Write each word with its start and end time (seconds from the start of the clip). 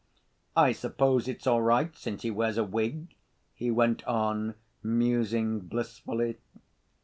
"I 0.55 0.71
suppose 0.71 1.27
it's 1.27 1.45
all 1.45 1.61
right 1.61 1.95
since 1.95 2.23
he 2.23 2.31
wears 2.31 2.57
a 2.57 2.63
wig," 2.63 3.13
he 3.53 3.69
went 3.69 4.03
on, 4.05 4.55
musing 4.81 5.59
blissfully. 5.59 6.39